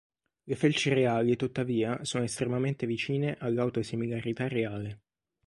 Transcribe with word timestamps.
Le 0.45 0.55
felci 0.55 0.89
reali, 0.91 1.35
tuttavia, 1.35 2.03
sono 2.05 2.23
estremamente 2.23 2.87
vicine 2.87 3.37
all'auto-similarità 3.39 4.47
reale. 4.47 5.01